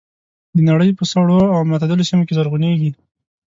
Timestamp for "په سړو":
0.99-1.39